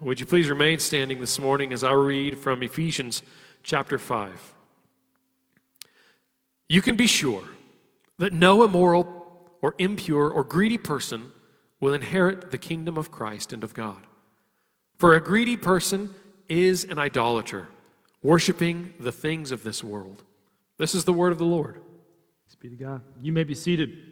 [0.00, 3.22] Would you please remain standing this morning as I read from Ephesians
[3.62, 4.54] chapter 5?
[6.70, 7.44] You can be sure
[8.16, 11.32] that no immoral or impure or greedy person
[11.80, 14.06] will inherit the kingdom of Christ and of God.
[14.96, 16.14] For a greedy person
[16.48, 17.68] is an idolater,
[18.22, 20.24] worshiping the things of this world.
[20.78, 21.74] This is the word of the Lord.
[21.74, 23.02] Thanks be to God.
[23.20, 24.09] You may be seated.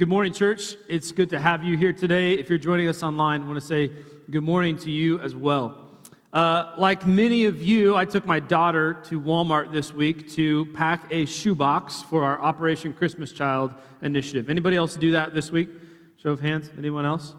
[0.00, 0.76] Good morning, church.
[0.88, 2.32] It's good to have you here today.
[2.32, 3.90] If you're joining us online, I want to say
[4.30, 5.90] good morning to you as well.
[6.32, 11.04] Uh, like many of you, I took my daughter to Walmart this week to pack
[11.10, 14.48] a shoebox for our Operation Christmas Child initiative.
[14.48, 15.68] Anybody else do that this week?
[16.16, 16.70] Show of hands.
[16.78, 17.34] Anyone else?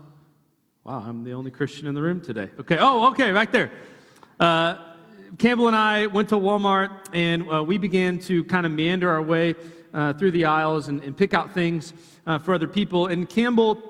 [0.84, 2.51] Wow, I'm the only Christian in the room today.
[2.59, 2.77] Okay.
[2.79, 3.71] Oh, okay, right there.
[4.39, 4.75] Uh,
[5.39, 9.23] Campbell and I went to Walmart and uh, we began to kind of meander our
[9.23, 9.55] way
[9.93, 11.93] uh, through the aisles and, and pick out things
[12.25, 13.07] uh, for other people.
[13.07, 13.81] And Campbell,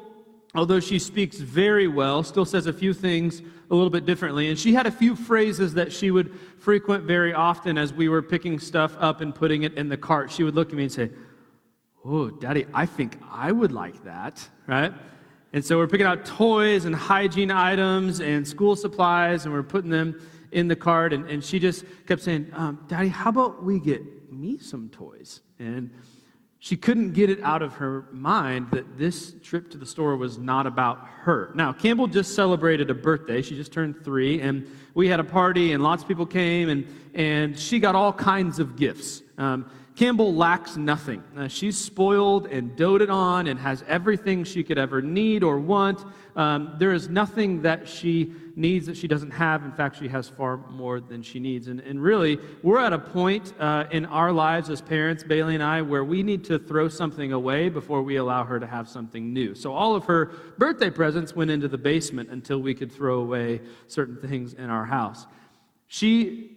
[0.56, 4.50] although she speaks very well, still says a few things a little bit differently.
[4.50, 8.22] And she had a few phrases that she would frequent very often as we were
[8.22, 10.32] picking stuff up and putting it in the cart.
[10.32, 11.10] She would look at me and say,
[12.04, 14.92] Oh, Daddy, I think I would like that, right?
[15.54, 19.92] And so we're picking out toys and hygiene items and school supplies, and we're putting
[19.92, 20.20] them
[20.52, 21.14] in the cart.
[21.14, 25.42] And, and she just kept saying, um, Daddy, how about we get me some toys?
[25.60, 25.92] And
[26.60, 30.38] she couldn't get it out of her mind that this trip to the store was
[30.38, 31.52] not about her.
[31.56, 33.42] Now, Campbell just celebrated a birthday.
[33.42, 36.88] She just turned three, and we had a party, and lots of people came, and,
[37.16, 39.24] and she got all kinds of gifts.
[39.40, 39.72] Um,
[40.02, 41.24] Campbell lacks nothing.
[41.38, 46.04] Uh, she's spoiled and doted on and has everything she could ever need or want.
[46.36, 49.64] Um, there is nothing that she needs that she doesn't have.
[49.64, 51.68] In fact, she has far more than she needs.
[51.68, 55.64] And, and really, we're at a point uh, in our lives as parents, Bailey and
[55.64, 59.32] I, where we need to throw something away before we allow her to have something
[59.32, 59.54] new.
[59.54, 63.62] So all of her birthday presents went into the basement until we could throw away
[63.86, 65.28] certain things in our house.
[65.88, 66.51] She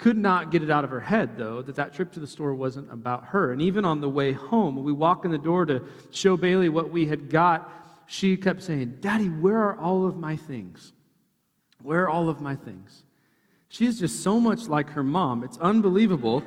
[0.00, 2.54] could not get it out of her head, though, that that trip to the store
[2.54, 3.52] wasn't about her.
[3.52, 6.70] And even on the way home, when we walk in the door to show Bailey
[6.70, 7.70] what we had got,
[8.06, 10.94] she kept saying, Daddy, where are all of my things?
[11.82, 13.02] Where are all of my things?
[13.68, 15.44] She is just so much like her mom.
[15.44, 16.42] It's unbelievable.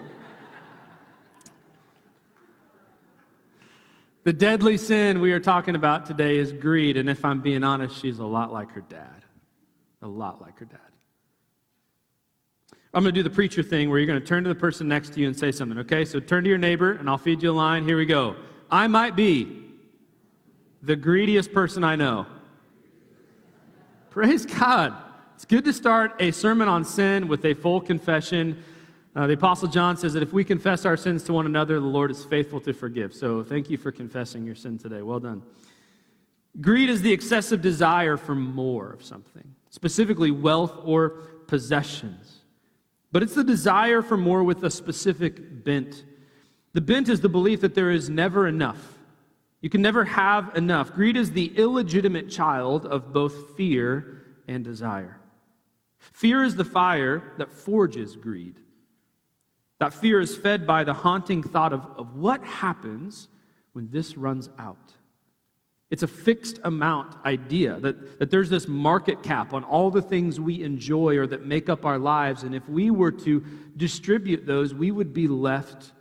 [4.23, 6.97] the deadly sin we are talking about today is greed.
[6.97, 9.25] And if I'm being honest, she's a lot like her dad.
[10.01, 10.79] A lot like her dad.
[12.93, 14.87] I'm going to do the preacher thing where you're going to turn to the person
[14.87, 16.05] next to you and say something, okay?
[16.05, 17.85] So turn to your neighbor and I'll feed you a line.
[17.85, 18.35] Here we go.
[18.69, 19.63] I might be
[20.83, 22.27] the greediest person I know.
[24.11, 24.93] Praise God.
[25.33, 28.63] It's good to start a sermon on sin with a full confession.
[29.15, 31.85] Uh, the Apostle John says that if we confess our sins to one another, the
[31.87, 33.11] Lord is faithful to forgive.
[33.13, 35.01] So thank you for confessing your sin today.
[35.01, 35.41] Well done.
[36.61, 41.09] Greed is the excessive desire for more of something, specifically wealth or
[41.47, 42.42] possessions.
[43.13, 46.03] But it's the desire for more with a specific bent.
[46.73, 48.97] The bent is the belief that there is never enough.
[49.61, 50.93] You can never have enough.
[50.93, 55.19] Greed is the illegitimate child of both fear and desire.
[55.99, 58.59] Fear is the fire that forges greed.
[59.77, 63.27] That fear is fed by the haunting thought of, of what happens
[63.73, 64.93] when this runs out.
[65.93, 70.39] It's a fixed amount idea that, that there's this market cap on all the things
[70.39, 72.41] we enjoy or that make up our lives.
[72.41, 73.45] And if we were to
[73.77, 75.91] distribute those, we would be left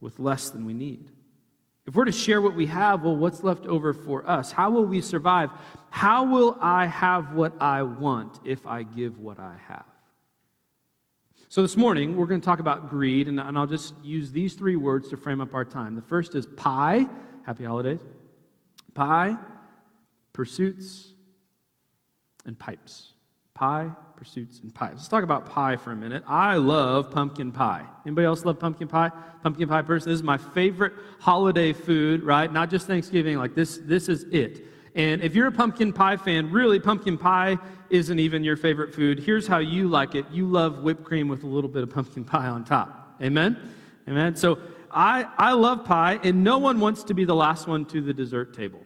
[0.00, 1.10] with less than we need.
[1.86, 4.50] If we're to share what we have, well, what's left over for us?
[4.50, 5.50] How will we survive?
[5.90, 9.84] How will I have what I want if I give what I have?
[11.50, 14.54] So, this morning, we're going to talk about greed, and, and I'll just use these
[14.54, 15.96] three words to frame up our time.
[15.96, 17.06] The first is pie.
[17.44, 18.00] Happy holidays.
[18.98, 19.36] Pie,
[20.32, 21.12] pursuits,
[22.46, 23.12] and pipes.
[23.54, 24.94] Pie, pursuits, and pies.
[24.94, 26.24] Let's talk about pie for a minute.
[26.26, 27.84] I love pumpkin pie.
[28.04, 29.12] Anybody else love pumpkin pie?
[29.44, 30.10] Pumpkin pie person.
[30.10, 32.52] This is my favorite holiday food, right?
[32.52, 33.38] Not just Thanksgiving.
[33.38, 34.64] Like this, this is it.
[34.96, 37.56] And if you're a pumpkin pie fan, really, pumpkin pie
[37.90, 39.20] isn't even your favorite food.
[39.20, 40.26] Here's how you like it.
[40.32, 43.14] You love whipped cream with a little bit of pumpkin pie on top.
[43.22, 43.56] Amen?
[44.08, 44.34] Amen.
[44.34, 44.58] So
[44.90, 48.12] I, I love pie, and no one wants to be the last one to the
[48.12, 48.80] dessert table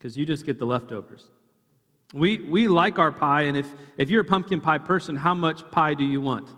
[0.00, 1.26] because you just get the leftovers.
[2.14, 3.66] We, we like our pie, and if,
[3.98, 6.48] if you're a pumpkin pie person, how much pie do you want?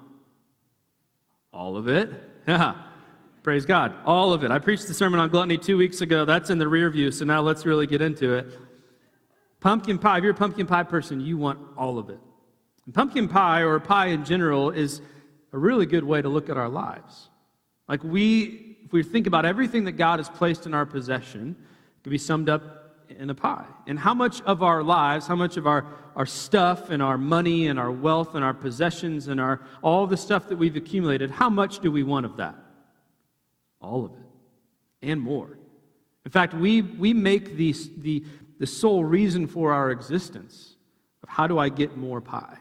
[1.53, 2.11] All of it?
[2.47, 2.75] Yeah.
[3.43, 3.94] Praise God.
[4.06, 4.53] All of it.
[4.53, 6.25] I preached the sermon on gluttony two weeks ago.
[6.25, 8.47] That's in the rear view, so now let's really get into it.
[9.59, 12.21] Pumpkin pie, if you're a pumpkin pie person, you want all of it.
[12.87, 15.00] And pumpkin pie, or pie in general, is
[15.53, 17.29] a really good way to look at our lives.
[17.89, 22.03] Like we, if we think about everything that God has placed in our possession, it
[22.05, 22.81] can be summed up
[23.19, 23.64] in a pie.
[23.87, 25.87] And how much of our lives, how much of our,
[26.17, 30.17] our stuff and our money and our wealth and our possessions and our, all the
[30.17, 32.56] stuff that we've accumulated, how much do we want of that?
[33.81, 34.23] All of it
[35.03, 35.59] and more.
[36.25, 38.25] In fact, we, we make the, the,
[38.59, 40.76] the sole reason for our existence
[41.23, 42.56] of how do I get more pie?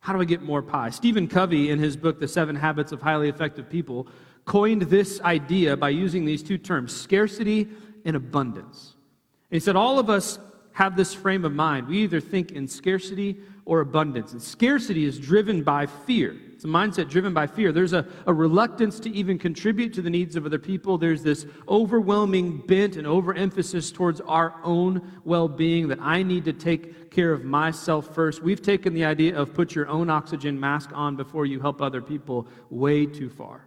[0.00, 0.90] How do I get more pie?
[0.90, 4.06] Stephen Covey, in his book, The Seven Habits of Highly Effective People,
[4.44, 7.68] coined this idea by using these two terms scarcity
[8.04, 8.94] and abundance.
[9.50, 10.38] He said, All of us
[10.72, 11.88] have this frame of mind.
[11.88, 14.32] We either think in scarcity or abundance.
[14.32, 16.36] And scarcity is driven by fear.
[16.54, 17.70] It's a mindset driven by fear.
[17.70, 20.96] There's a, a reluctance to even contribute to the needs of other people.
[20.96, 26.52] There's this overwhelming bent and overemphasis towards our own well being that I need to
[26.52, 28.42] take care of myself first.
[28.42, 32.00] We've taken the idea of put your own oxygen mask on before you help other
[32.00, 33.66] people way too far.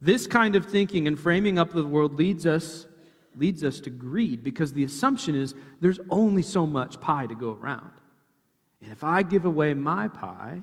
[0.00, 2.86] This kind of thinking and framing up the world leads us
[3.36, 7.52] leads us to greed because the assumption is there's only so much pie to go
[7.52, 7.90] around.
[8.82, 10.62] And if I give away my pie,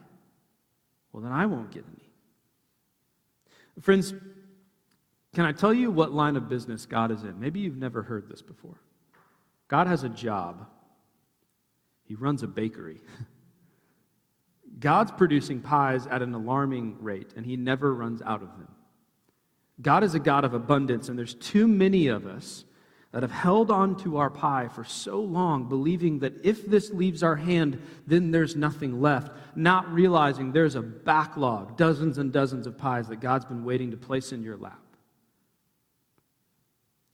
[1.12, 2.10] well, then I won't get any.
[3.82, 4.14] Friends,
[5.34, 7.40] can I tell you what line of business God is in?
[7.40, 8.80] Maybe you've never heard this before.
[9.68, 10.68] God has a job,
[12.04, 13.02] He runs a bakery.
[14.80, 18.68] God's producing pies at an alarming rate, and He never runs out of them.
[19.84, 22.64] God is a God of abundance, and there's too many of us
[23.12, 27.22] that have held on to our pie for so long, believing that if this leaves
[27.22, 32.76] our hand, then there's nothing left, not realizing there's a backlog, dozens and dozens of
[32.76, 34.80] pies that God's been waiting to place in your lap.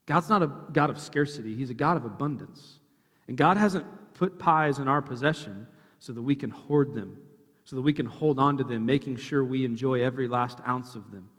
[0.06, 2.80] God's not a God of scarcity, He's a God of abundance.
[3.28, 5.68] And God hasn't put pies in our possession
[6.00, 7.18] so that we can hoard them,
[7.66, 10.96] so that we can hold on to them, making sure we enjoy every last ounce
[10.96, 11.30] of them.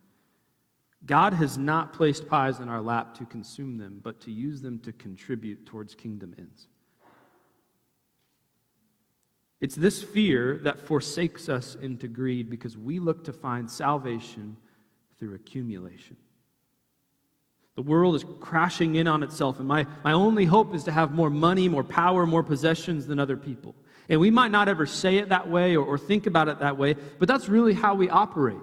[1.06, 4.78] God has not placed pies in our lap to consume them, but to use them
[4.80, 6.68] to contribute towards kingdom ends.
[9.60, 14.56] It's this fear that forsakes us into greed because we look to find salvation
[15.18, 16.16] through accumulation.
[17.76, 21.12] The world is crashing in on itself, and my, my only hope is to have
[21.12, 23.74] more money, more power, more possessions than other people.
[24.08, 26.76] And we might not ever say it that way or, or think about it that
[26.76, 28.58] way, but that's really how we operate.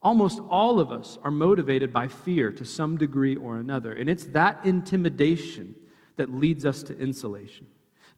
[0.00, 3.92] Almost all of us are motivated by fear to some degree or another.
[3.92, 5.74] And it's that intimidation
[6.16, 7.66] that leads us to insulation.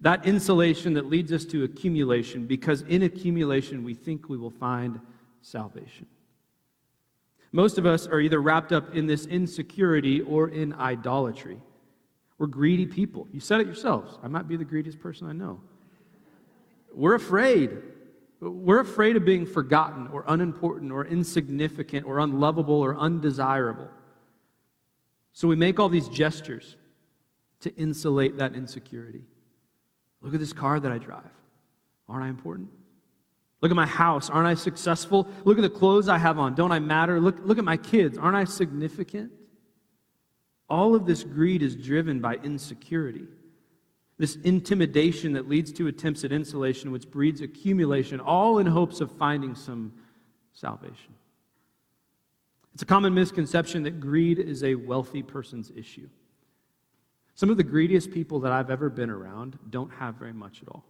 [0.02, 5.00] That insulation that leads us to accumulation, because in accumulation we think we will find
[5.42, 6.06] salvation.
[7.52, 11.58] Most of us are either wrapped up in this insecurity or in idolatry.
[12.38, 13.26] We're greedy people.
[13.32, 14.18] You said it yourselves.
[14.22, 15.60] I might be the greediest person I know.
[16.94, 17.70] We're afraid
[18.40, 23.88] we're afraid of being forgotten or unimportant or insignificant or unlovable or undesirable.
[25.32, 26.76] So we make all these gestures
[27.60, 29.22] to insulate that insecurity.
[30.22, 31.30] Look at this car that I drive.
[32.08, 32.70] Aren't I important?
[33.60, 34.30] Look at my house.
[34.30, 35.28] Aren't I successful?
[35.44, 36.54] Look at the clothes I have on.
[36.54, 37.20] Don't I matter?
[37.20, 38.16] Look, look at my kids.
[38.16, 39.32] Aren't I significant?
[40.68, 43.26] All of this greed is driven by insecurity
[44.20, 49.10] this intimidation that leads to attempts at insulation, which breeds accumulation, all in hopes of
[49.12, 49.94] finding some
[50.52, 51.14] salvation.
[52.74, 56.06] It's a common misconception that greed is a wealthy person's issue.
[57.34, 60.68] Some of the greediest people that I've ever been around don't have very much at
[60.68, 60.84] all.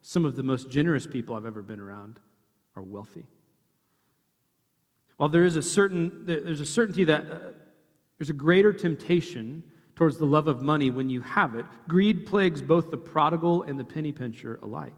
[0.00, 2.20] Some of the most generous people I've ever been around
[2.76, 3.26] are wealthy.
[5.16, 7.38] While there is a certain, there's a certainty that uh,
[8.16, 9.64] there's a greater temptation
[9.96, 13.80] towards the love of money when you have it, greed plagues both the prodigal and
[13.80, 14.92] the penny pincher alike.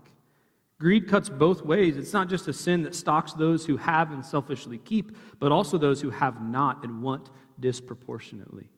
[0.80, 1.96] Greed cuts both ways.
[1.96, 5.78] It's not just a sin that stalks those who have and selfishly keep, but also
[5.78, 8.68] those who have not and want disproportionately.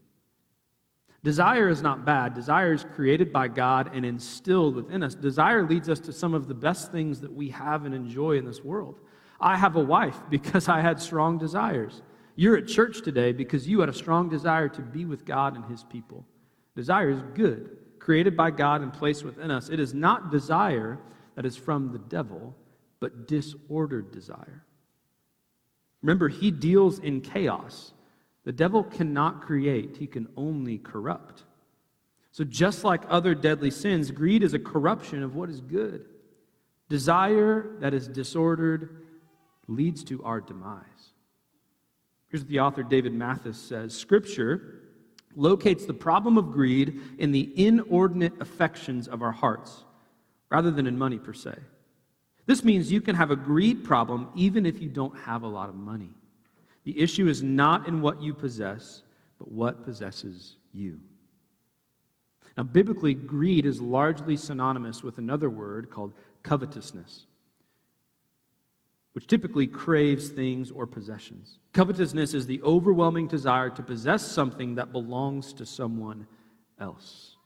[1.22, 2.32] Desire is not bad.
[2.32, 5.14] Desire is created by God and instilled within us.
[5.14, 8.46] Desire leads us to some of the best things that we have and enjoy in
[8.46, 9.00] this world.
[9.38, 12.00] I have a wife because I had strong desires.
[12.37, 15.64] You're at church today because you had a strong desire to be with God and
[15.66, 16.25] His people.
[16.75, 19.68] Desire is good, created by God and placed within us.
[19.68, 20.99] It is not desire
[21.37, 22.54] that is from the devil,
[23.00, 24.64] but disordered desire.
[26.02, 27.92] Remember, He deals in chaos.
[28.44, 31.44] The devil cannot create, he can only corrupt.
[32.32, 36.06] So, just like other deadly sins, greed is a corruption of what is good.
[36.88, 39.04] Desire that is disordered
[39.68, 40.84] leads to our demise.
[42.30, 44.80] Here's what the author David Mathis says Scripture
[45.37, 49.84] locates the problem of greed in the inordinate affections of our hearts
[50.49, 51.54] rather than in money per se.
[52.46, 55.68] This means you can have a greed problem even if you don't have a lot
[55.68, 56.10] of money.
[56.84, 59.02] The issue is not in what you possess,
[59.38, 60.99] but what possesses you.
[62.56, 67.26] Now, biblically, greed is largely synonymous with another word called covetousness,
[69.12, 71.59] which typically craves things or possessions.
[71.73, 76.26] Covetousness is the overwhelming desire to possess something that belongs to someone
[76.79, 77.37] else.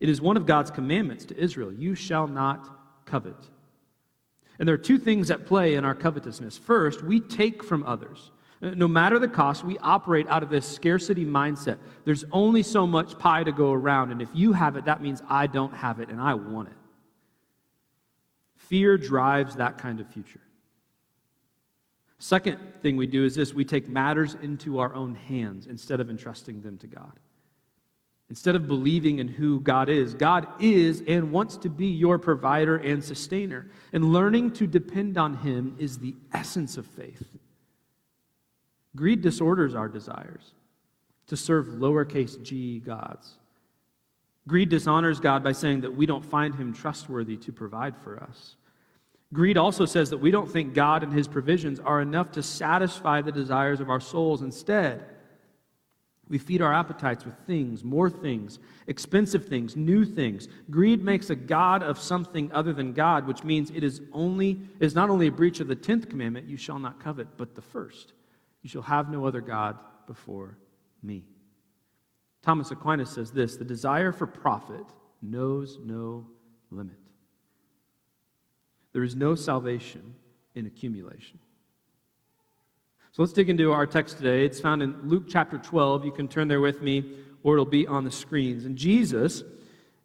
[0.00, 3.36] It is one of God's commandments to Israel you shall not covet.
[4.58, 6.56] And there are two things at play in our covetousness.
[6.58, 8.30] First, we take from others.
[8.62, 11.78] No matter the cost, we operate out of this scarcity mindset.
[12.04, 15.22] There's only so much pie to go around, and if you have it, that means
[15.30, 16.74] I don't have it and I want it.
[18.56, 20.40] Fear drives that kind of future.
[22.20, 26.10] Second thing we do is this we take matters into our own hands instead of
[26.10, 27.18] entrusting them to God.
[28.28, 32.76] Instead of believing in who God is, God is and wants to be your provider
[32.76, 33.70] and sustainer.
[33.94, 37.26] And learning to depend on Him is the essence of faith.
[38.94, 40.52] Greed disorders our desires
[41.26, 43.38] to serve lowercase g gods.
[44.46, 48.56] Greed dishonors God by saying that we don't find Him trustworthy to provide for us.
[49.32, 53.22] Greed also says that we don't think God and His provisions are enough to satisfy
[53.22, 54.42] the desires of our souls.
[54.42, 55.04] Instead,
[56.28, 60.48] we feed our appetites with things, more things, expensive things, new things.
[60.70, 64.94] Greed makes a god of something other than God, which means it is only is
[64.94, 68.12] not only a breach of the 10th commandment, you shall not covet, but the first.
[68.62, 70.56] You shall have no other god before
[71.02, 71.24] me.
[72.42, 74.86] Thomas Aquinas says this, the desire for profit
[75.20, 76.26] knows no
[76.70, 76.96] limit.
[78.92, 80.14] There is no salvation
[80.54, 81.38] in accumulation.
[83.12, 84.44] So let's dig into our text today.
[84.44, 86.04] It's found in Luke chapter 12.
[86.04, 88.64] You can turn there with me, or it'll be on the screens.
[88.64, 89.42] And Jesus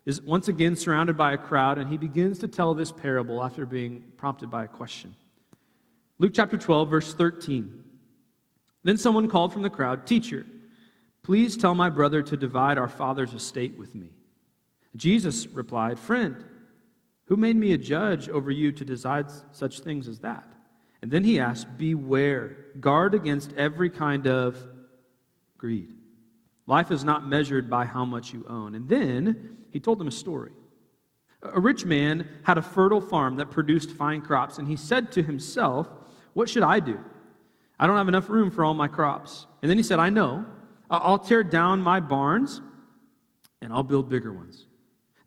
[0.05, 3.65] is once again surrounded by a crowd, and he begins to tell this parable after
[3.65, 5.15] being prompted by a question.
[6.17, 7.83] Luke chapter 12, verse 13.
[8.83, 10.45] Then someone called from the crowd, Teacher,
[11.23, 14.09] please tell my brother to divide our father's estate with me.
[14.95, 16.43] Jesus replied, Friend,
[17.25, 20.47] who made me a judge over you to decide such things as that?
[21.01, 24.57] And then he asks, Beware, guard against every kind of
[25.57, 25.93] greed.
[26.67, 28.75] Life is not measured by how much you own.
[28.75, 30.51] And then he told them a story.
[31.43, 35.21] A rich man had a fertile farm that produced fine crops, and he said to
[35.21, 35.87] himself,
[36.33, 36.99] What should I do?
[37.79, 39.45] I don't have enough room for all my crops.
[39.61, 40.45] And then he said, I know.
[40.89, 42.61] I'll tear down my barns
[43.61, 44.64] and I'll build bigger ones.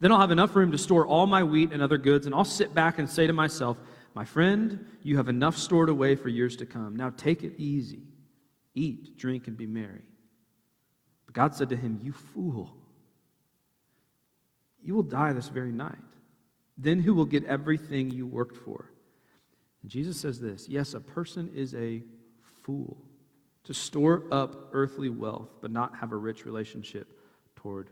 [0.00, 2.44] Then I'll have enough room to store all my wheat and other goods, and I'll
[2.44, 3.76] sit back and say to myself,
[4.14, 6.96] my friend, you have enough stored away for years to come.
[6.96, 8.02] Now take it easy.
[8.74, 10.02] Eat, drink, and be merry.
[11.26, 12.76] But God said to him, You fool.
[14.82, 15.98] You will die this very night.
[16.76, 18.90] Then who will get everything you worked for?
[19.82, 22.02] And Jesus says this Yes, a person is a
[22.62, 22.96] fool
[23.64, 27.20] to store up earthly wealth, but not have a rich relationship
[27.56, 27.90] toward.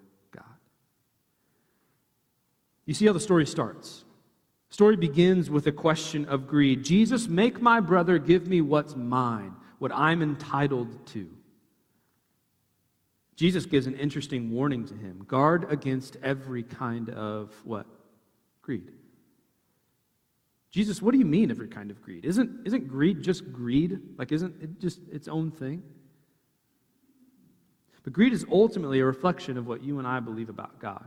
[2.87, 4.05] You see how the story starts.
[4.71, 6.85] Story begins with a question of greed.
[6.85, 11.28] Jesus, make my brother give me what's mine, what I'm entitled to.
[13.37, 15.25] Jesus gives an interesting warning to him.
[15.26, 17.87] Guard against every kind of what?
[18.62, 18.90] Greed.
[20.71, 22.25] Jesus, what do you mean every kind of greed?
[22.25, 24.00] Isn't, isn't greed just greed?
[24.19, 25.83] Like, isn't it just its own thing?
[28.02, 31.07] But greed is ultimately a reflection of what you and I believe about God.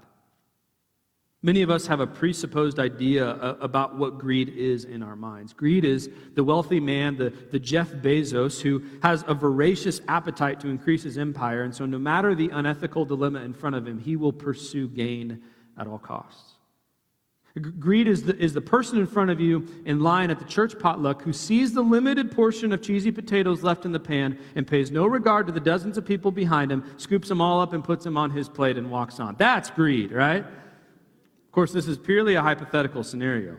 [1.41, 5.53] Many of us have a presupposed idea uh, about what greed is in our minds.
[5.53, 10.67] Greed is the wealthy man, the, the Jeff Bezos, who has a voracious appetite to
[10.67, 11.63] increase his empire.
[11.63, 15.41] And so, no matter the unethical dilemma in front of him, he will pursue gain
[15.77, 16.55] at all costs.
[17.79, 20.77] Greed is the, is the person in front of you in line at the church
[20.77, 24.91] potluck who sees the limited portion of cheesy potatoes left in the pan and pays
[24.91, 28.03] no regard to the dozens of people behind him, scoops them all up and puts
[28.03, 29.35] them on his plate and walks on.
[29.37, 30.45] That's greed, right?
[31.59, 33.57] Course, this is purely a hypothetical scenario.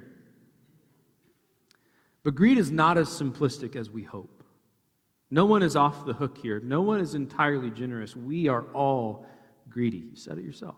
[2.22, 4.42] But greed is not as simplistic as we hope.
[5.30, 6.60] No one is off the hook here.
[6.60, 8.16] No one is entirely generous.
[8.16, 9.26] We are all
[9.68, 9.98] greedy.
[9.98, 10.76] You said it yourself.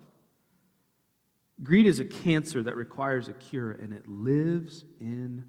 [1.63, 5.45] Greed is a cancer that requires a cure, and it lives in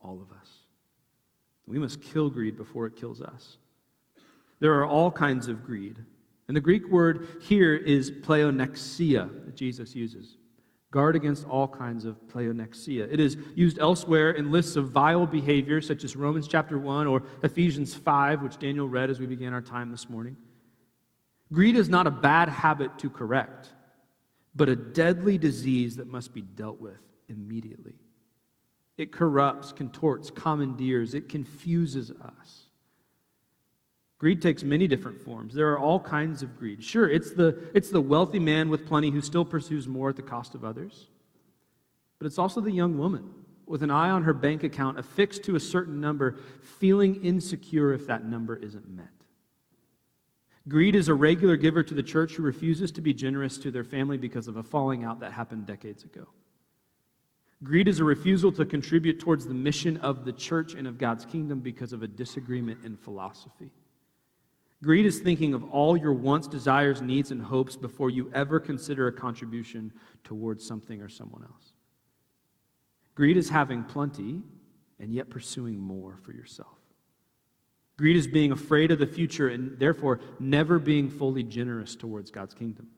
[0.00, 0.48] all of us.
[1.66, 3.58] We must kill greed before it kills us.
[4.60, 5.98] There are all kinds of greed.
[6.48, 10.38] And the Greek word here is pleonexia that Jesus uses.
[10.92, 13.10] Guard against all kinds of pleonexia.
[13.10, 17.22] It is used elsewhere in lists of vile behavior, such as Romans chapter 1 or
[17.42, 20.36] Ephesians 5, which Daniel read as we began our time this morning.
[21.50, 23.70] Greed is not a bad habit to correct,
[24.54, 27.94] but a deadly disease that must be dealt with immediately.
[28.98, 32.61] It corrupts, contorts, commandeers, it confuses us.
[34.22, 35.52] Greed takes many different forms.
[35.52, 36.80] There are all kinds of greed.
[36.80, 40.22] Sure, it's the, it's the wealthy man with plenty who still pursues more at the
[40.22, 41.08] cost of others.
[42.20, 43.28] But it's also the young woman
[43.66, 48.06] with an eye on her bank account affixed to a certain number, feeling insecure if
[48.06, 49.10] that number isn't met.
[50.68, 53.82] Greed is a regular giver to the church who refuses to be generous to their
[53.82, 56.28] family because of a falling out that happened decades ago.
[57.64, 61.24] Greed is a refusal to contribute towards the mission of the church and of God's
[61.24, 63.72] kingdom because of a disagreement in philosophy.
[64.82, 69.06] Greed is thinking of all your wants, desires, needs, and hopes before you ever consider
[69.06, 69.92] a contribution
[70.24, 71.72] towards something or someone else.
[73.14, 74.42] Greed is having plenty
[74.98, 76.78] and yet pursuing more for yourself.
[77.96, 82.54] Greed is being afraid of the future and therefore never being fully generous towards God's
[82.54, 82.88] kingdom.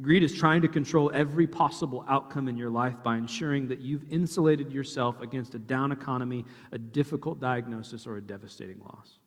[0.00, 4.04] Greed is trying to control every possible outcome in your life by ensuring that you've
[4.12, 9.18] insulated yourself against a down economy, a difficult diagnosis, or a devastating loss.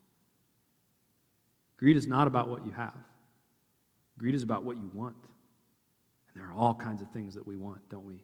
[1.81, 2.93] Greed is not about what you have,
[4.19, 5.15] greed is about what you want.
[6.33, 8.23] And there are all kinds of things that we want, don't we?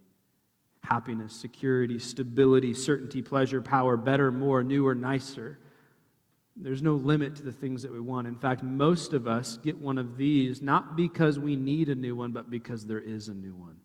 [0.83, 5.57] Happiness, security, stability, certainty, pleasure, power, better, more, newer, nicer.
[6.55, 8.27] There's no limit to the things that we want.
[8.27, 12.15] In fact, most of us get one of these not because we need a new
[12.15, 13.77] one, but because there is a new one,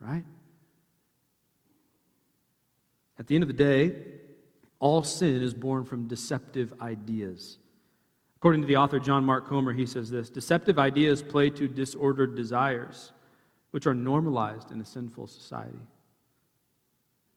[0.00, 0.24] right?
[3.16, 3.94] At the end of the day,
[4.80, 7.58] all sin is born from deceptive ideas.
[8.44, 12.36] According to the author John Mark Comer, he says this Deceptive ideas play to disordered
[12.36, 13.12] desires,
[13.70, 15.80] which are normalized in a sinful society.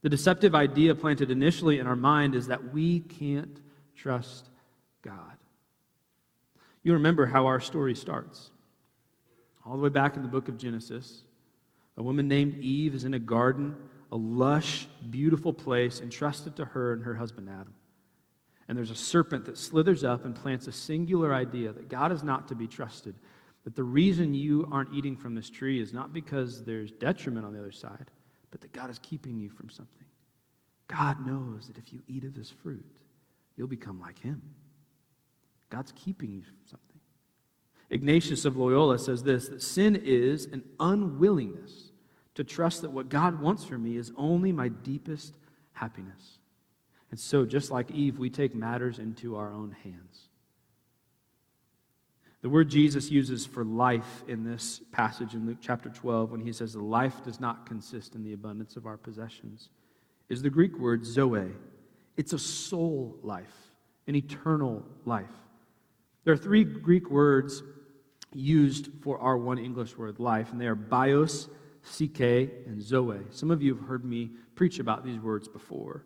[0.01, 3.57] The deceptive idea planted initially in our mind is that we can't
[3.95, 4.49] trust
[5.01, 5.37] God.
[6.83, 8.51] You remember how our story starts.
[9.65, 11.21] All the way back in the book of Genesis,
[11.95, 13.77] a woman named Eve is in a garden,
[14.11, 17.73] a lush, beautiful place entrusted to her and her husband Adam
[18.67, 22.23] and there's a serpent that slithers up and plants a singular idea that God is
[22.23, 23.15] not to be trusted.
[23.63, 27.53] That the reason you aren't eating from this tree is not because there's detriment on
[27.53, 28.11] the other side,
[28.51, 30.05] but that God is keeping you from something.
[30.87, 32.85] God knows that if you eat of this fruit,
[33.55, 34.41] you'll become like Him.
[35.69, 36.87] God's keeping you from something.
[37.89, 41.91] Ignatius of Loyola says this that sin is an unwillingness
[42.35, 45.33] to trust that what God wants for me is only my deepest
[45.73, 46.36] happiness.
[47.11, 50.29] And so, just like Eve, we take matters into our own hands.
[52.41, 56.53] The word Jesus uses for life in this passage in Luke chapter 12, when he
[56.53, 59.69] says the life does not consist in the abundance of our possessions,
[60.29, 61.51] is the Greek word zoe.
[62.15, 63.71] It's a soul life,
[64.07, 65.25] an eternal life.
[66.25, 67.63] There are three Greek words
[68.33, 71.47] used for our one English word life, and they are bios,
[71.81, 73.19] psyche, and zoe.
[73.31, 76.03] Some of you have heard me preach about these words before.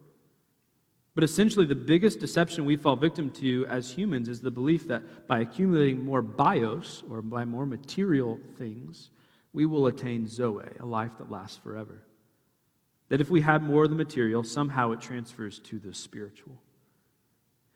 [1.13, 5.27] But essentially, the biggest deception we fall victim to as humans is the belief that
[5.27, 9.09] by accumulating more bios, or by more material things,
[9.51, 12.01] we will attain Zoe, a life that lasts forever.
[13.09, 16.57] That if we have more of the material, somehow it transfers to the spiritual.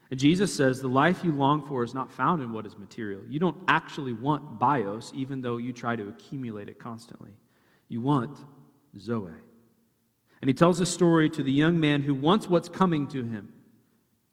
[0.09, 3.21] And Jesus says the life you long for is not found in what is material.
[3.27, 7.31] You don't actually want bios, even though you try to accumulate it constantly.
[7.89, 8.37] You want
[8.97, 9.31] Zoe.
[10.45, 13.51] And he tells a story to the young man who wants what's coming to him.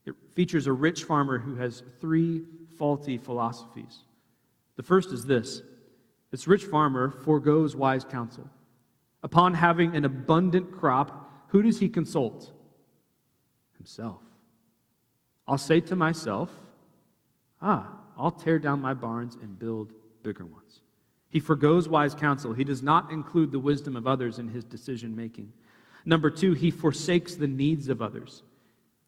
[0.05, 2.43] It features a rich farmer who has three
[2.77, 4.01] faulty philosophies.
[4.77, 5.63] The first is this
[6.31, 8.47] this rich farmer foregoes wise counsel.
[9.23, 12.53] Upon having an abundant crop, who does he consult?
[13.79, 14.21] Himself.
[15.49, 16.51] I'll say to myself,
[17.63, 20.83] ah, I'll tear down my barns and build bigger ones.
[21.31, 22.53] He foregoes wise counsel.
[22.53, 25.51] He does not include the wisdom of others in his decision making.
[26.05, 28.43] Number two, he forsakes the needs of others.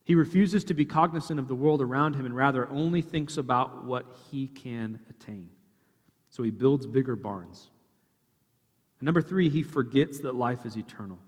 [0.04, 3.84] He refuses to be cognizant of the world around him and rather only thinks about
[3.84, 5.48] what he can attain.
[6.28, 7.70] So he builds bigger barns.
[9.00, 11.18] And number three, he forgets that life is eternal.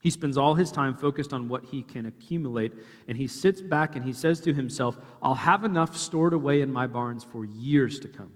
[0.00, 2.72] He spends all his time focused on what he can accumulate,
[3.08, 6.72] and he sits back and he says to himself, I'll have enough stored away in
[6.72, 8.32] my barns for years to come.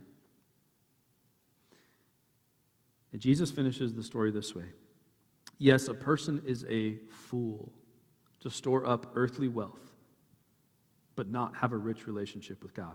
[3.12, 4.66] And Jesus finishes the story this way
[5.60, 7.70] Yes, a person is a fool
[8.40, 9.92] to store up earthly wealth,
[11.16, 12.94] but not have a rich relationship with God.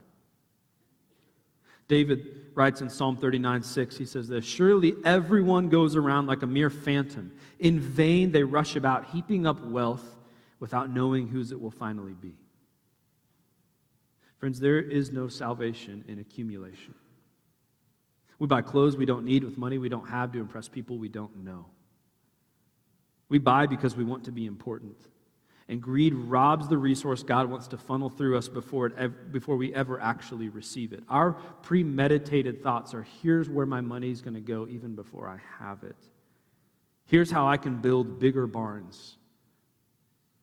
[1.87, 6.47] David writes in Psalm 39 6, he says this Surely everyone goes around like a
[6.47, 7.31] mere phantom.
[7.59, 10.17] In vain they rush about, heaping up wealth
[10.59, 12.33] without knowing whose it will finally be.
[14.39, 16.95] Friends, there is no salvation in accumulation.
[18.39, 21.09] We buy clothes we don't need with money we don't have to impress people we
[21.09, 21.67] don't know.
[23.29, 24.97] We buy because we want to be important.
[25.67, 29.73] And greed robs the resource God wants to funnel through us before, it before we
[29.73, 31.03] ever actually receive it.
[31.09, 31.33] Our
[31.63, 35.83] premeditated thoughts are here's where my money is going to go even before I have
[35.83, 35.95] it.
[37.07, 39.17] Here's how I can build bigger barns,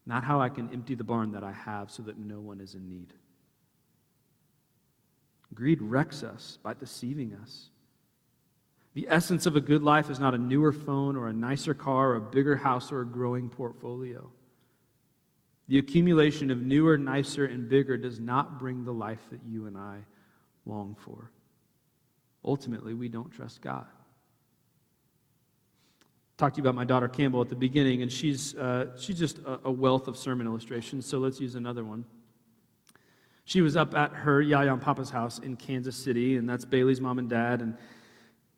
[0.07, 2.75] not how I can empty the barn that I have so that no one is
[2.75, 3.13] in need.
[5.55, 7.69] Greed wrecks us by deceiving us.
[8.95, 12.11] The essence of a good life is not a newer phone or a nicer car
[12.11, 14.31] or a bigger house or a growing portfolio.
[15.69, 19.79] The accumulation of newer, nicer, and bigger does not bring the life that you and
[19.79, 20.01] I
[20.67, 21.31] long for.
[22.45, 23.87] Ultimately, we don't trust God.
[26.37, 29.39] Talked to you about my daughter Campbell at the beginning, and she's, uh, she's just
[29.39, 32.05] a, a wealth of sermon illustrations, so let's use another one.
[33.45, 37.01] She was up at her Yaya and Papa's house in Kansas City, and that's Bailey's
[37.01, 37.61] mom and dad.
[37.61, 37.77] And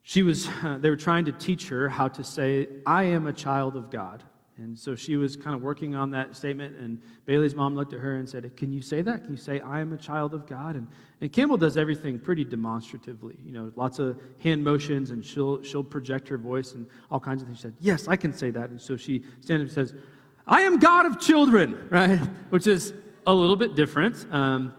[0.04, 3.32] she was, uh, they were trying to teach her how to say, I am a
[3.32, 4.22] child of God.
[4.56, 7.98] And so she was kind of working on that statement, and Bailey's mom looked at
[7.98, 9.24] her and said, Can you say that?
[9.24, 10.76] Can you say, I am a child of God?
[10.76, 10.86] And,
[11.20, 13.34] and Campbell does everything pretty demonstratively.
[13.44, 17.42] You know, lots of hand motions, and she'll, she'll project her voice and all kinds
[17.42, 17.58] of things.
[17.58, 18.70] She said, Yes, I can say that.
[18.70, 20.00] And so she stands up and says,
[20.46, 22.20] I am God of children, right?
[22.50, 22.94] Which is
[23.26, 24.24] a little bit different.
[24.32, 24.72] Um,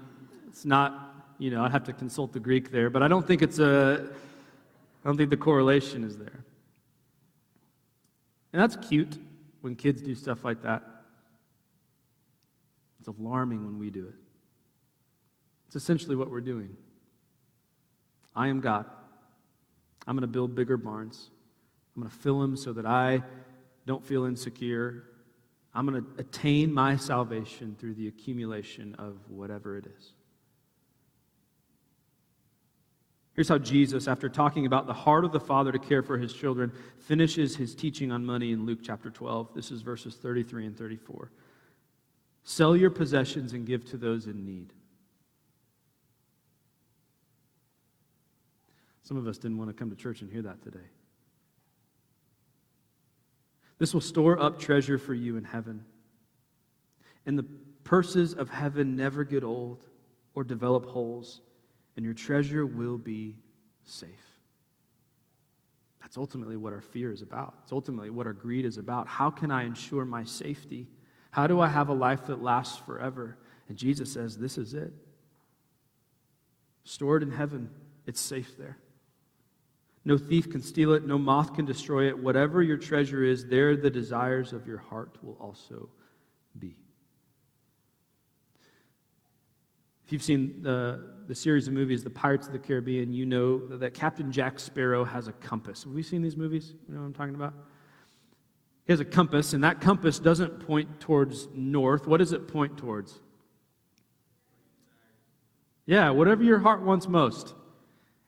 [0.47, 3.41] it's not, you know, I'd have to consult the Greek there, but I don't think
[3.41, 4.07] it's a,
[5.05, 6.43] I don't think the correlation is there.
[8.51, 9.19] And that's cute
[9.61, 10.81] when kids do stuff like that.
[12.99, 14.15] It's alarming when we do it.
[15.67, 16.75] It's essentially what we're doing.
[18.35, 18.87] I am God.
[20.07, 21.29] I'm going to build bigger barns.
[21.95, 23.21] I'm going to fill them so that I
[23.85, 25.03] don't feel insecure.
[25.71, 30.14] I'm going to attain my salvation through the accumulation of whatever it is.
[33.35, 36.33] Here's how Jesus, after talking about the heart of the Father to care for his
[36.33, 39.53] children, finishes his teaching on money in Luke chapter 12.
[39.53, 41.31] This is verses 33 and 34.
[42.43, 44.71] Sell your possessions and give to those in need.
[49.03, 50.87] Some of us didn't want to come to church and hear that today.
[53.77, 55.83] This will store up treasure for you in heaven.
[57.25, 57.45] And the
[57.83, 59.83] purses of heaven never get old
[60.33, 61.41] or develop holes,
[61.95, 63.35] and your treasure will be
[63.83, 64.09] safe.
[66.01, 67.55] That's ultimately what our fear is about.
[67.63, 69.07] It's ultimately what our greed is about.
[69.07, 70.87] How can I ensure my safety?
[71.31, 73.37] How do I have a life that lasts forever?
[73.67, 74.93] And Jesus says, This is it.
[76.83, 77.69] Stored in heaven,
[78.05, 78.77] it's safe there.
[80.05, 82.17] No thief can steal it, no moth can destroy it.
[82.17, 85.89] Whatever your treasure is, there the desires of your heart will also
[86.59, 86.75] be.
[90.05, 93.65] If you've seen the, the series of movies, The Pirates of the Caribbean, you know
[93.77, 95.83] that Captain Jack Sparrow has a compass.
[95.83, 96.75] Have we seen these movies?
[96.87, 97.55] You know what I'm talking about?
[98.85, 102.05] He has a compass, and that compass doesn't point towards north.
[102.05, 103.19] What does it point towards?
[105.87, 107.55] Yeah, whatever your heart wants most.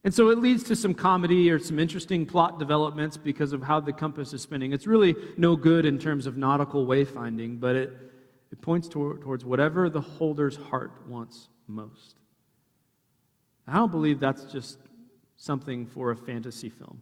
[0.04, 3.80] And so it leads to some comedy or some interesting plot developments because of how
[3.82, 4.74] the compass is spinning.
[4.74, 7.94] It's really no good in terms of nautical wayfinding, but it,
[8.52, 12.16] it points toward, towards whatever the holder's heart wants most.
[13.68, 14.80] I don't believe that's just
[15.36, 17.02] something for a fantasy film.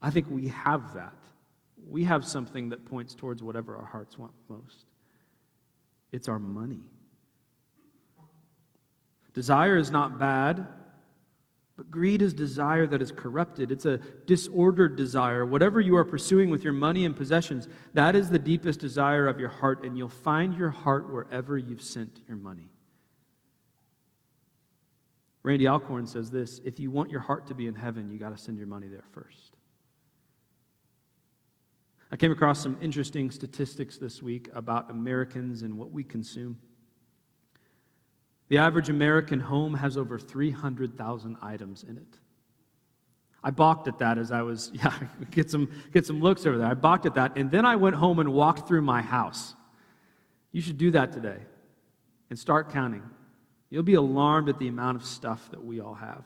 [0.00, 1.14] I think we have that.
[1.88, 4.86] We have something that points towards whatever our hearts want most.
[6.12, 6.80] It's our money.
[9.34, 10.66] Desire is not bad,
[11.76, 13.70] but greed is desire that is corrupted.
[13.70, 15.46] It's a disordered desire.
[15.46, 19.38] Whatever you are pursuing with your money and possessions, that is the deepest desire of
[19.38, 22.68] your heart, and you'll find your heart wherever you've sent your money.
[25.42, 28.36] Randy Alcorn says this if you want your heart to be in heaven, you got
[28.36, 29.56] to send your money there first.
[32.10, 36.58] I came across some interesting statistics this week about Americans and what we consume.
[38.48, 42.18] The average American home has over 300,000 items in it.
[43.44, 44.98] I balked at that as I was, yeah,
[45.30, 46.66] get some, get some looks over there.
[46.66, 49.54] I balked at that, and then I went home and walked through my house.
[50.50, 51.38] You should do that today
[52.30, 53.02] and start counting.
[53.70, 56.24] You'll be alarmed at the amount of stuff that we all have.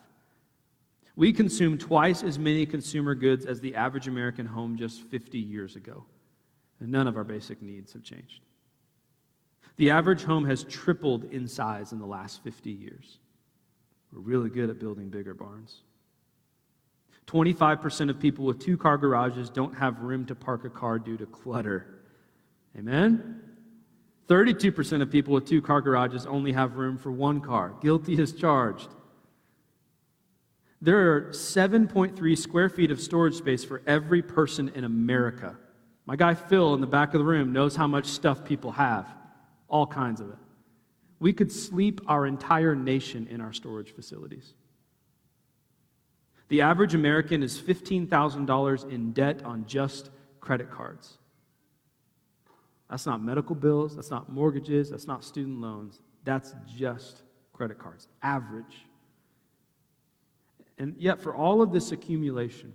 [1.16, 5.76] We consume twice as many consumer goods as the average American home just 50 years
[5.76, 6.04] ago.
[6.80, 8.40] And none of our basic needs have changed.
[9.76, 13.18] The average home has tripled in size in the last 50 years.
[14.12, 15.82] We're really good at building bigger barns.
[17.26, 21.16] 25% of people with two car garages don't have room to park a car due
[21.16, 22.00] to clutter.
[22.76, 23.41] Amen?
[24.28, 27.74] 32% of people with two car garages only have room for one car.
[27.82, 28.88] Guilty as charged.
[30.80, 35.56] There are 7.3 square feet of storage space for every person in America.
[36.06, 39.06] My guy Phil in the back of the room knows how much stuff people have,
[39.68, 40.38] all kinds of it.
[41.20, 44.54] We could sleep our entire nation in our storage facilities.
[46.48, 51.18] The average American is $15,000 in debt on just credit cards.
[52.92, 56.00] That's not medical bills, that's not mortgages, that's not student loans.
[56.24, 57.22] That's just
[57.54, 58.06] credit cards.
[58.22, 58.84] Average.
[60.76, 62.74] And yet, for all of this accumulation,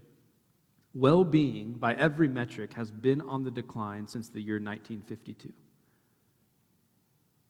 [0.96, 5.54] well being by every metric has been on the decline since the year 1952.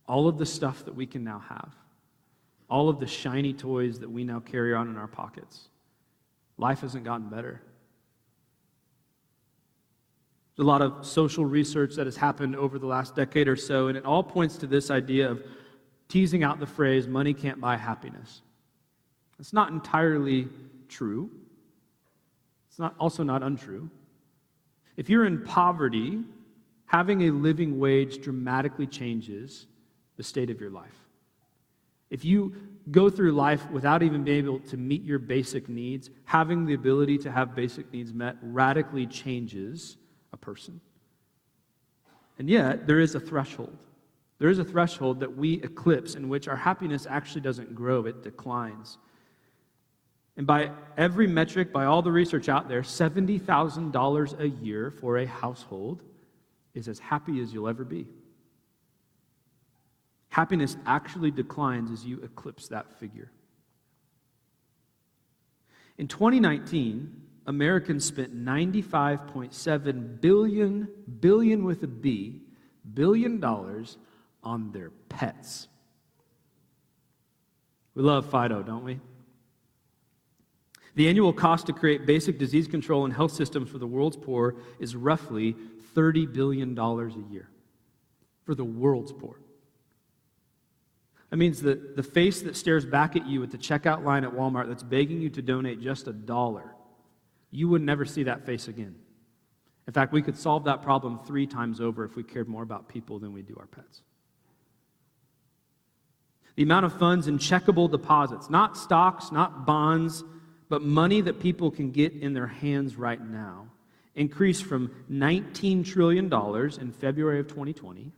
[0.06, 1.73] All of the stuff that we can now have,
[2.69, 5.69] all of the shiny toys that we now carry on in our pockets,
[6.58, 7.62] life hasn't gotten better.
[10.59, 13.97] A lot of social research that has happened over the last decade or so, and
[13.97, 15.43] it all points to this idea of
[16.07, 18.41] teasing out the phrase, money can't buy happiness.
[19.39, 20.47] It's not entirely
[20.87, 21.29] true.
[22.69, 23.89] It's not, also not untrue.
[24.95, 26.23] If you're in poverty,
[26.85, 29.67] having a living wage dramatically changes
[30.15, 30.95] the state of your life.
[32.09, 32.55] If you
[32.89, 37.17] go through life without even being able to meet your basic needs, having the ability
[37.19, 39.97] to have basic needs met radically changes
[40.47, 40.79] person.
[42.39, 43.77] And yet, there is a threshold.
[44.39, 48.23] There is a threshold that we eclipse in which our happiness actually doesn't grow, it
[48.23, 48.97] declines.
[50.38, 55.25] And by every metric, by all the research out there, $70,000 a year for a
[55.25, 56.01] household
[56.73, 58.07] is as happy as you'll ever be.
[60.29, 63.31] Happiness actually declines as you eclipse that figure.
[65.97, 70.88] In 2019, Americans spent 95.7 billion,
[71.21, 72.41] billion with a B,
[72.93, 73.97] billion dollars
[74.43, 75.69] on their pets.
[77.95, 78.99] We love Fido, don't we?
[80.95, 84.55] The annual cost to create basic disease control and health systems for the world's poor
[84.79, 85.55] is roughly
[85.95, 87.49] $30 billion a year.
[88.45, 89.39] For the world's poor.
[91.29, 94.31] That means that the face that stares back at you at the checkout line at
[94.31, 96.73] Walmart that's begging you to donate just a dollar
[97.51, 98.95] you would never see that face again.
[99.88, 102.89] In fact, we could solve that problem three times over if we cared more about
[102.89, 104.01] people than we do our pets.
[106.55, 110.23] The amount of funds in checkable deposits, not stocks, not bonds,
[110.69, 113.67] but money that people can get in their hands right now,
[114.15, 116.33] increased from $19 trillion
[116.81, 118.12] in February of 2020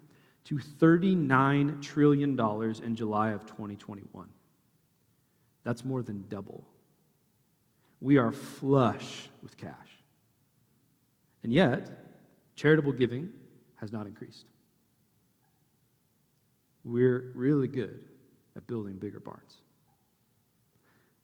[0.46, 2.39] to $39 trillion
[2.84, 4.30] in July of 2021.
[5.63, 6.63] That's more than double
[8.02, 9.76] we are flush with cash.
[11.44, 11.90] And yet,
[12.56, 13.30] charitable giving
[13.76, 14.46] has not increased.
[16.84, 18.00] We're really good
[18.56, 19.58] at building bigger barns.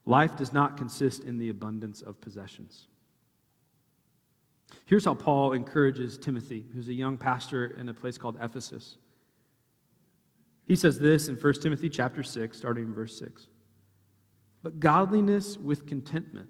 [0.06, 2.88] Life does not consist in the abundance of possessions.
[4.86, 8.98] Here's how Paul encourages Timothy, who's a young pastor in a place called Ephesus.
[10.66, 13.48] He says this in 1 Timothy chapter 6, starting in verse 6.
[14.62, 16.50] But godliness with contentment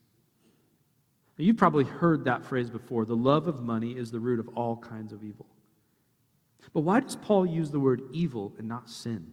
[1.41, 3.05] You've probably heard that phrase before.
[3.05, 5.47] The love of money is the root of all kinds of evil.
[6.73, 9.31] But why does Paul use the word evil and not sin?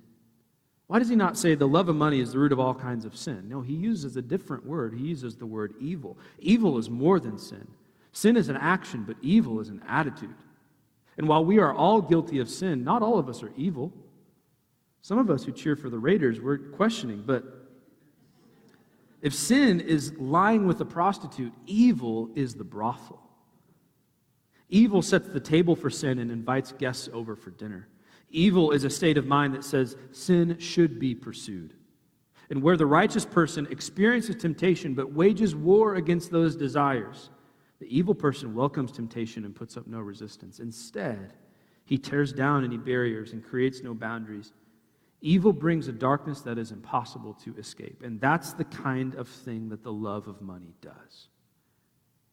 [0.86, 3.04] Why does he not say the love of money is the root of all kinds
[3.04, 3.46] of sin?
[3.46, 4.94] No, he uses a different word.
[4.94, 6.16] He uses the word evil.
[6.38, 7.68] Evil is more than sin.
[8.12, 10.34] Sin is an action, but evil is an attitude.
[11.18, 13.92] And while we are all guilty of sin, not all of us are evil.
[15.02, 17.57] Some of us who cheer for the Raiders, we're questioning, but
[19.20, 23.20] if sin is lying with a prostitute, evil is the brothel.
[24.68, 27.88] Evil sets the table for sin and invites guests over for dinner.
[28.30, 31.74] Evil is a state of mind that says sin should be pursued.
[32.50, 37.30] And where the righteous person experiences temptation but wages war against those desires,
[37.80, 40.60] the evil person welcomes temptation and puts up no resistance.
[40.60, 41.34] Instead,
[41.84, 44.52] he tears down any barriers and creates no boundaries.
[45.20, 48.02] Evil brings a darkness that is impossible to escape.
[48.04, 51.28] And that's the kind of thing that the love of money does.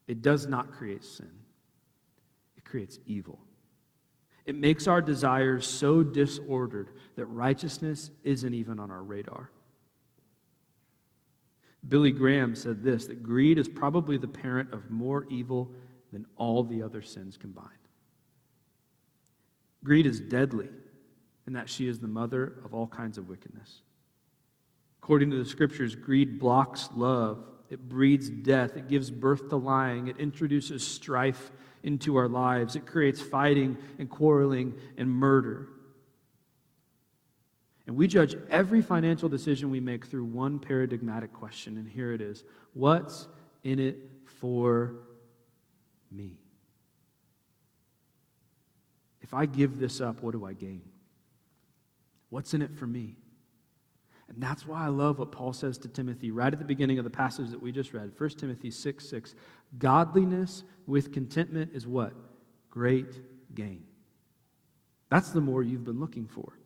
[0.07, 1.31] It does not create sin,
[2.57, 3.39] it creates evil.
[4.45, 9.49] It makes our desires so disordered that righteousness isn't even on our radar.
[11.89, 15.71] Billy Graham said this that greed is probably the parent of more evil
[16.11, 17.69] than all the other sins combined.
[19.83, 20.69] Greed is deadly
[21.45, 23.81] and that she is the mother of all kinds of wickedness.
[25.01, 30.07] According to the scriptures, greed blocks love, it breeds death, it gives birth to lying,
[30.07, 31.51] it introduces strife
[31.83, 35.69] into our lives, it creates fighting and quarreling and murder.
[37.87, 42.21] And we judge every financial decision we make through one paradigmatic question, and here it
[42.21, 43.27] is What's
[43.63, 44.95] in it for
[46.11, 46.39] me?
[49.21, 50.81] If I give this up, what do I gain?
[52.35, 53.15] What's in it for me?
[54.27, 57.05] And that's why I love what Paul says to Timothy right at the beginning of
[57.05, 59.35] the passage that we just read 1 Timothy 6 6.
[59.77, 62.11] Godliness with contentment is what?
[62.69, 63.21] Great
[63.55, 63.85] gain.
[65.09, 66.59] That's the more you've been looking for.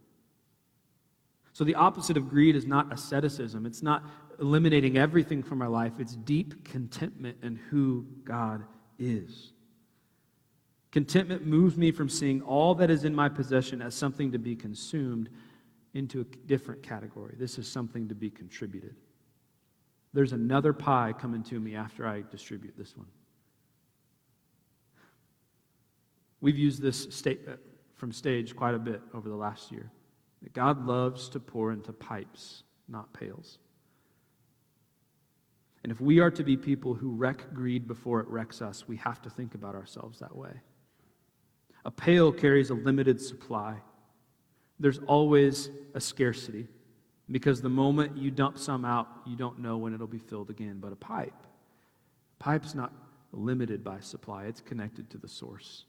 [1.54, 3.68] So, the opposite of greed is not asceticism.
[3.68, 4.02] It's not
[4.40, 5.94] eliminating everything from our life.
[6.00, 8.64] It's deep contentment in who God
[8.98, 9.54] is.
[10.92, 14.56] Contentment moves me from seeing all that is in my possession as something to be
[14.56, 15.30] consumed
[15.94, 17.36] into a different category.
[17.38, 18.96] This is something to be contributed.
[20.14, 23.08] There's another pie coming to me after I distribute this one.
[26.42, 29.92] We've used this statement uh, from stage quite a bit over the last year
[30.42, 33.58] that God loves to pour into pipes, not pails.
[35.84, 38.96] And if we are to be people who wreck greed before it wrecks us, we
[38.98, 40.52] have to think about ourselves that way.
[41.86, 43.76] A pail carries a limited supply.
[44.80, 46.68] There's always a scarcity
[47.32, 50.78] because the moment you dump some out, you don't know when it'll be filled again.
[50.80, 51.34] But a pipe,
[52.40, 52.94] pipe's not
[53.32, 55.86] limited by supply, it's connected to the source.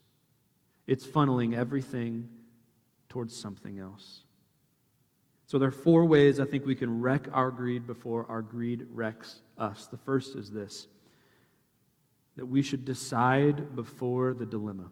[0.87, 2.29] It's funneling everything
[3.09, 4.23] towards something else.
[5.47, 8.85] So there are four ways I think we can wreck our greed before our greed
[8.91, 9.87] wrecks us.
[9.87, 10.87] The first is this
[12.37, 14.89] that we should decide before the dilemma.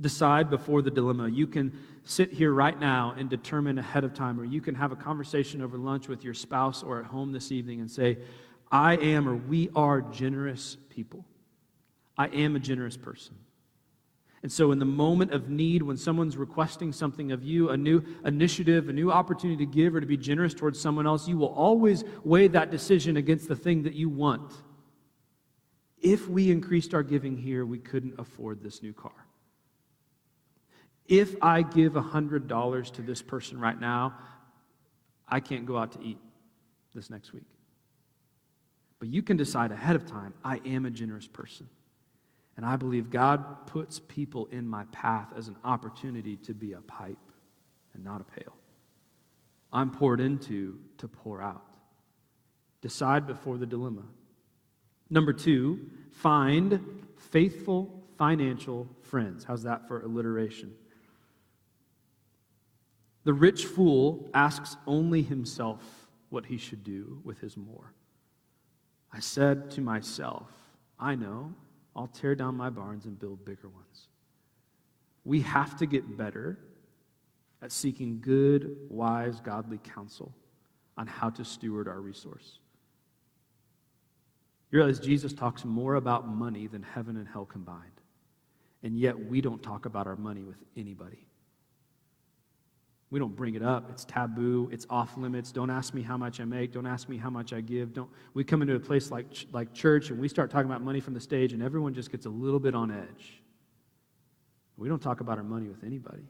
[0.00, 1.28] Decide before the dilemma.
[1.28, 1.72] You can
[2.04, 5.62] sit here right now and determine ahead of time, or you can have a conversation
[5.62, 8.18] over lunch with your spouse or at home this evening and say,
[8.70, 11.24] I am or we are generous people.
[12.18, 13.36] I am a generous person.
[14.42, 18.02] And so, in the moment of need, when someone's requesting something of you, a new
[18.24, 21.52] initiative, a new opportunity to give or to be generous towards someone else, you will
[21.54, 24.52] always weigh that decision against the thing that you want.
[25.98, 29.25] If we increased our giving here, we couldn't afford this new car.
[31.08, 34.14] If I give $100 to this person right now,
[35.28, 36.18] I can't go out to eat
[36.94, 37.44] this next week.
[38.98, 41.68] But you can decide ahead of time I am a generous person.
[42.56, 46.80] And I believe God puts people in my path as an opportunity to be a
[46.80, 47.18] pipe
[47.92, 48.54] and not a pail.
[49.72, 51.64] I'm poured into to pour out.
[52.80, 54.04] Decide before the dilemma.
[55.10, 59.44] Number two, find faithful financial friends.
[59.44, 60.72] How's that for alliteration?
[63.26, 65.82] The rich fool asks only himself
[66.28, 67.92] what he should do with his more.
[69.12, 70.48] I said to myself,
[70.96, 71.52] I know
[71.96, 74.06] I'll tear down my barns and build bigger ones.
[75.24, 76.56] We have to get better
[77.60, 80.32] at seeking good, wise, godly counsel
[80.96, 82.60] on how to steward our resource.
[84.70, 88.00] You realize Jesus talks more about money than heaven and hell combined.
[88.84, 91.25] And yet we don't talk about our money with anybody.
[93.10, 93.88] We don't bring it up.
[93.90, 94.68] It's taboo.
[94.72, 95.52] It's off limits.
[95.52, 96.72] Don't ask me how much I make.
[96.72, 97.92] Don't ask me how much I give.
[97.92, 98.10] Don't.
[98.34, 101.14] We come into a place like, like church and we start talking about money from
[101.14, 103.40] the stage, and everyone just gets a little bit on edge.
[104.76, 106.24] We don't talk about our money with anybody.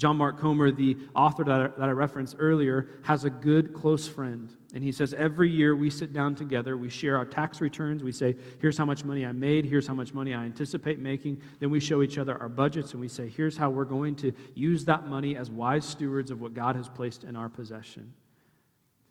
[0.00, 4.08] John Mark Comer, the author that I, that I referenced earlier, has a good close
[4.08, 4.50] friend.
[4.72, 8.10] And he says every year we sit down together, we share our tax returns, we
[8.10, 11.42] say, here's how much money I made, here's how much money I anticipate making.
[11.58, 14.32] Then we show each other our budgets and we say, here's how we're going to
[14.54, 18.14] use that money as wise stewards of what God has placed in our possession.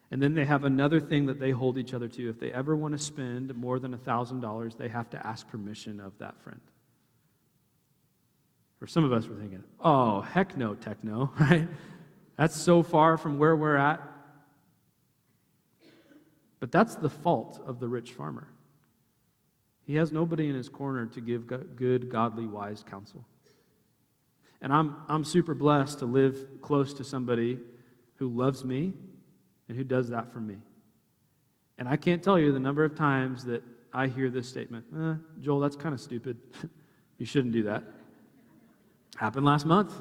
[0.09, 2.29] And then they have another thing that they hold each other to.
[2.29, 6.17] If they ever want to spend more than $1,000, they have to ask permission of
[6.17, 6.61] that friend.
[8.79, 11.67] For some of us, we're thinking, oh, heck no, techno, right?
[12.37, 14.01] That's so far from where we're at.
[16.59, 18.47] But that's the fault of the rich farmer.
[19.85, 23.25] He has nobody in his corner to give good, godly, wise counsel.
[24.61, 27.59] And I'm, I'm super blessed to live close to somebody
[28.15, 28.93] who loves me
[29.67, 30.57] and who does that for me.
[31.77, 33.63] And I can't tell you the number of times that
[33.93, 36.37] I hear this statement eh, Joel, that's kind of stupid.
[37.17, 37.83] you shouldn't do that.
[39.19, 39.93] Happened last month.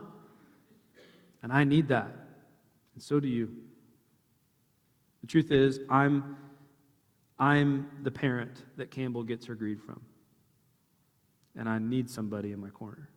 [1.42, 2.06] And I need that.
[2.94, 3.52] And so do you.
[5.22, 6.36] The truth is, I'm,
[7.36, 10.00] I'm the parent that Campbell gets her greed from.
[11.56, 13.10] And I need somebody in my corner.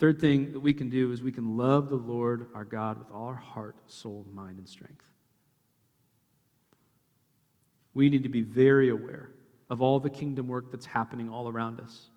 [0.00, 3.08] Third thing that we can do is we can love the Lord our God with
[3.12, 5.04] all our heart, soul, mind, and strength.
[7.94, 9.30] We need to be very aware
[9.70, 12.08] of all the kingdom work that's happening all around us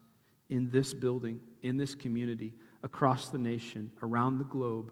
[0.49, 4.91] in this building, in this community, across the nation, around the globe.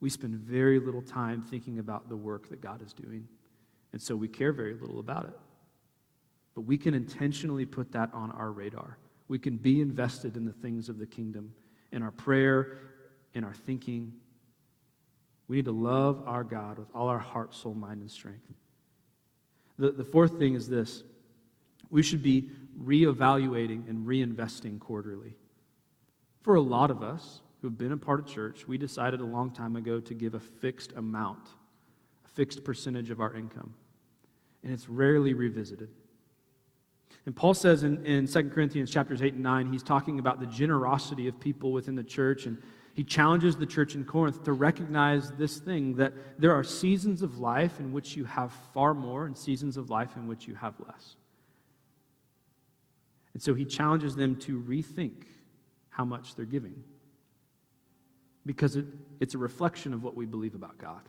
[0.00, 3.28] We spend very little time thinking about the work that God is doing.
[3.92, 5.38] And so we care very little about it.
[6.54, 8.98] But we can intentionally put that on our radar.
[9.28, 11.52] We can be invested in the things of the kingdom,
[11.92, 12.78] in our prayer,
[13.34, 14.12] in our thinking.
[15.48, 18.42] We need to love our God with all our heart, soul, mind, and strength.
[19.78, 21.04] The, the fourth thing is this
[21.90, 22.50] we should be
[22.82, 25.34] reevaluating and reinvesting quarterly.
[26.42, 29.50] For a lot of us who've been a part of church, we decided a long
[29.50, 31.48] time ago to give a fixed amount,
[32.24, 33.74] a fixed percentage of our income.
[34.62, 35.88] And it's rarely revisited.
[37.26, 40.46] And Paul says in, in 2 Corinthians chapters 8 and 9, he's talking about the
[40.46, 42.46] generosity of people within the church.
[42.46, 42.58] And
[42.94, 47.38] he challenges the church in Corinth to recognize this thing that there are seasons of
[47.38, 50.74] life in which you have far more and seasons of life in which you have
[50.86, 51.16] less.
[53.38, 55.22] And so he challenges them to rethink
[55.90, 56.82] how much they're giving
[58.44, 58.84] because it,
[59.20, 61.02] it's a reflection of what we believe about God.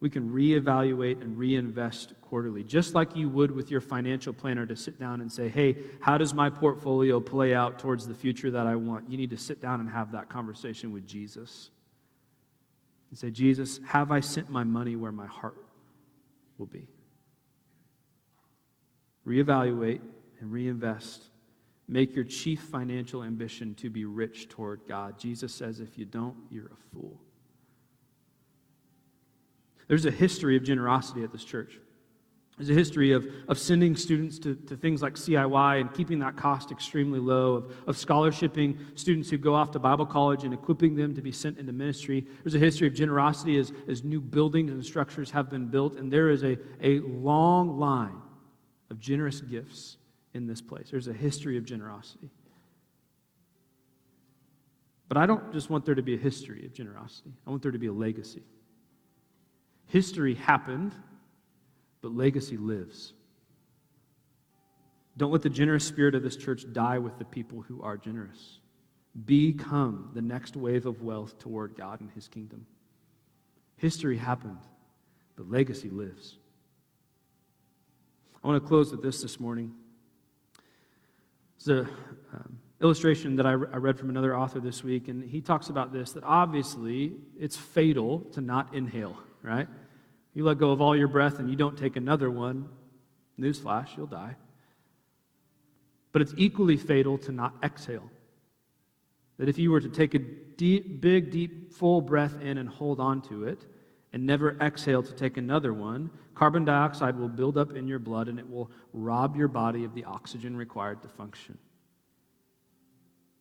[0.00, 4.74] We can reevaluate and reinvest quarterly, just like you would with your financial planner to
[4.74, 8.66] sit down and say, hey, how does my portfolio play out towards the future that
[8.66, 9.08] I want?
[9.08, 11.70] You need to sit down and have that conversation with Jesus.
[13.10, 15.58] And say, Jesus, have I sent my money where my heart
[16.58, 16.88] will be?
[19.26, 20.00] Reevaluate
[20.40, 21.24] and reinvest.
[21.88, 25.18] Make your chief financial ambition to be rich toward God.
[25.18, 27.20] Jesus says, if you don't, you're a fool.
[29.88, 31.78] There's a history of generosity at this church.
[32.56, 36.36] There's a history of, of sending students to, to things like CIY and keeping that
[36.36, 40.94] cost extremely low, of, of scholarshiping students who go off to Bible college and equipping
[40.94, 42.26] them to be sent into ministry.
[42.44, 46.12] There's a history of generosity as, as new buildings and structures have been built, and
[46.12, 48.20] there is a, a long line
[48.92, 49.96] of generous gifts
[50.34, 50.88] in this place.
[50.90, 52.30] There's a history of generosity.
[55.08, 57.72] But I don't just want there to be a history of generosity, I want there
[57.72, 58.42] to be a legacy.
[59.86, 60.92] History happened,
[62.02, 63.14] but legacy lives.
[65.16, 68.58] Don't let the generous spirit of this church die with the people who are generous.
[69.26, 72.66] Become the next wave of wealth toward God and His kingdom.
[73.76, 74.60] History happened,
[75.36, 76.38] but legacy lives.
[78.42, 79.72] I want to close with this this morning.
[81.56, 81.88] It's an
[82.34, 85.68] um, illustration that I, re- I read from another author this week, and he talks
[85.68, 89.68] about this that obviously it's fatal to not inhale, right?
[90.34, 92.68] You let go of all your breath and you don't take another one,
[93.38, 94.34] newsflash, you'll die.
[96.10, 98.10] But it's equally fatal to not exhale.
[99.38, 102.98] That if you were to take a deep, big, deep, full breath in and hold
[102.98, 103.64] on to it,
[104.12, 108.28] and never exhale to take another one, carbon dioxide will build up in your blood
[108.28, 111.56] and it will rob your body of the oxygen required to function.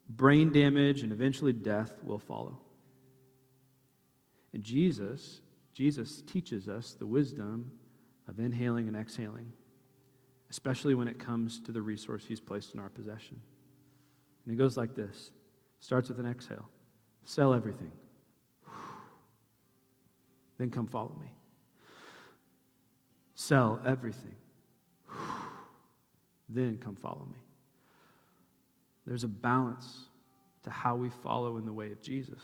[0.10, 2.60] Brain damage and eventually death will follow.
[4.54, 5.42] And Jesus
[5.74, 7.72] Jesus teaches us the wisdom
[8.28, 9.52] of inhaling and exhaling,
[10.50, 13.40] especially when it comes to the resource he's placed in our possession.
[14.46, 15.32] And it goes like this
[15.80, 16.70] starts with an exhale
[17.24, 17.92] sell everything,
[20.62, 21.34] then come follow me.
[23.34, 24.36] Sell everything,
[26.50, 27.40] then come follow me.
[29.08, 30.06] There's a balance
[30.64, 32.44] to how we follow in the way of Jesus.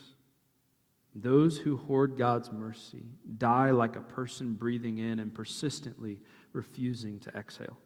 [1.14, 3.04] Those who hoard God's mercy
[3.38, 6.18] die like a person breathing in and persistently
[6.52, 7.78] refusing to exhale.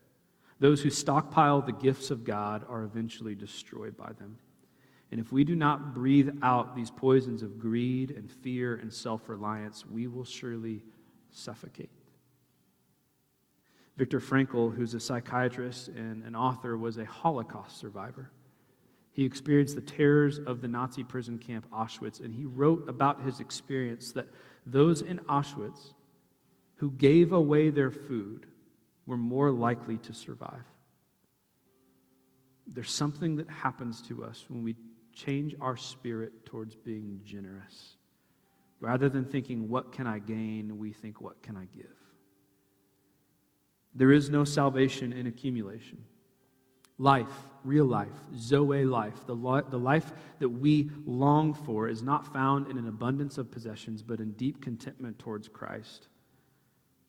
[0.61, 4.39] Those who stockpile the gifts of God are eventually destroyed by them.
[5.13, 9.29] And if we do not breathe out these poisons of greed and fear and self
[9.29, 10.83] reliance, we will surely
[11.31, 11.91] suffocate.
[13.99, 18.31] Viktor Frankl, who's a psychiatrist and an author, was a Holocaust survivor.
[19.13, 23.39] He experienced the terrors of the Nazi prison camp Auschwitz, and he wrote about his
[23.39, 24.29] experience that
[24.65, 25.93] those in Auschwitz
[26.77, 28.47] who gave away their food
[29.05, 30.65] were more likely to survive.
[32.67, 34.75] There's something that happens to us when we
[35.13, 37.97] change our spirit towards being generous.
[38.81, 41.87] Rather than thinking, what can I gain, we think, what can I give?
[43.95, 46.05] There is no salvation in accumulation.
[46.99, 47.33] Life,
[47.65, 52.69] real life, Zoe life, the, lo- the life that we long for, is not found
[52.69, 56.09] in an abundance of possessions, but in deep contentment towards Christ,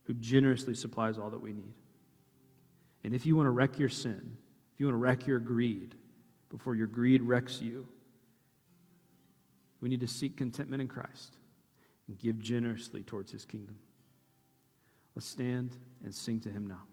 [0.04, 1.74] who generously supplies all that we need.
[3.04, 4.38] And if you want to wreck your sin,
[4.74, 5.96] if you want to wreck your greed
[6.54, 7.88] before your greed wrecks you.
[9.82, 11.36] We need to seek contentment in Christ
[12.08, 13.76] and give generously towards his kingdom.
[15.16, 15.72] Let's stand
[16.04, 16.84] and sing to him now.